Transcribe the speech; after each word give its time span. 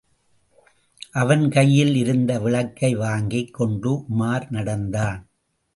அவன் 1.11 1.49
கையில் 1.49 1.95
இருந்த 1.95 2.39
விளக்கை 2.39 2.95
வாங்கிக் 2.95 3.53
கொண்டு 3.53 4.03
உமார் 4.09 4.49
நடந்தான். 4.49 5.29